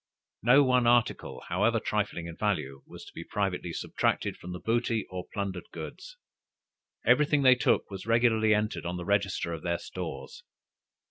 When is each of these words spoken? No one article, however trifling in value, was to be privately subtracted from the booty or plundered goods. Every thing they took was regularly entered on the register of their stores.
No 0.41 0.63
one 0.63 0.87
article, 0.87 1.43
however 1.49 1.79
trifling 1.79 2.25
in 2.25 2.35
value, 2.35 2.81
was 2.87 3.05
to 3.05 3.13
be 3.13 3.23
privately 3.23 3.71
subtracted 3.71 4.35
from 4.35 4.51
the 4.51 4.59
booty 4.59 5.05
or 5.11 5.27
plundered 5.31 5.69
goods. 5.71 6.17
Every 7.05 7.27
thing 7.27 7.43
they 7.43 7.53
took 7.53 7.91
was 7.91 8.07
regularly 8.07 8.51
entered 8.55 8.83
on 8.87 8.97
the 8.97 9.05
register 9.05 9.53
of 9.53 9.61
their 9.61 9.77
stores. 9.77 10.41